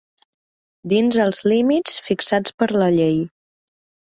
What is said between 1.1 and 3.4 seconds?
els límits fixats per la llei.